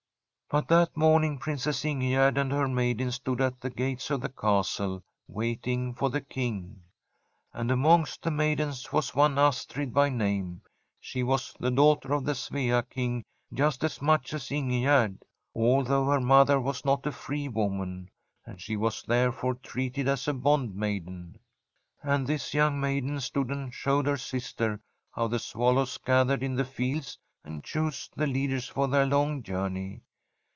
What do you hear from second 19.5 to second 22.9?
treated as a bondmaiden. And this young